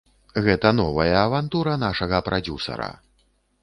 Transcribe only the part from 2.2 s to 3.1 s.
прадзюсара.